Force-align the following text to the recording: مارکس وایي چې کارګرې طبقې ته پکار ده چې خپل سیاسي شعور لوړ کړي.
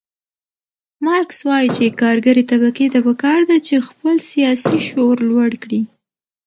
مارکس 1.05 1.39
وایي 1.47 1.69
چې 1.77 1.97
کارګرې 2.01 2.43
طبقې 2.51 2.87
ته 2.93 2.99
پکار 3.07 3.39
ده 3.49 3.57
چې 3.67 3.85
خپل 3.87 4.15
سیاسي 4.31 4.77
شعور 4.87 5.17
لوړ 5.29 5.51
کړي. 5.63 5.81